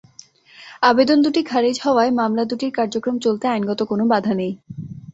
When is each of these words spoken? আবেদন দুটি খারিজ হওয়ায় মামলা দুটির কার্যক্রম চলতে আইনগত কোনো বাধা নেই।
আবেদন 0.81 1.17
দুটি 1.21 1.41
খারিজ 1.43 1.77
হওয়ায় 1.79 2.11
মামলা 2.11 2.43
দুটির 2.45 2.71
কার্যক্রম 2.71 3.15
চলতে 3.19 3.45
আইনগত 3.47 3.79
কোনো 3.83 4.03
বাধা 4.05 4.33
নেই। 4.33 4.53